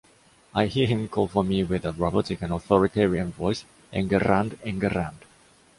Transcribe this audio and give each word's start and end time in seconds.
I 0.55 0.65
hear 0.65 0.87
him 0.87 1.07
call 1.07 1.27
for 1.27 1.43
me 1.43 1.63
with 1.63 1.85
a 1.85 1.91
robotic 1.91 2.41
and 2.41 2.51
authoritarian 2.51 3.31
voice, 3.33 3.65
“Enguerrand, 3.93 4.57
Enguerrand!” 4.63 5.19